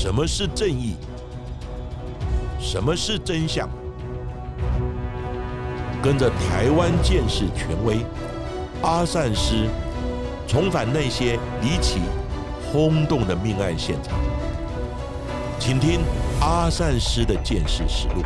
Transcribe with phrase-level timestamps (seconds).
[0.00, 0.94] 什么是正义？
[2.60, 3.68] 什么是真相？
[6.00, 8.06] 跟着台湾剑士权威
[8.80, 9.68] 阿善师，
[10.46, 12.02] 重返那些离奇、
[12.72, 14.16] 轰动的命案现场，
[15.58, 15.98] 请听
[16.40, 18.22] 阿善师的剑士实录。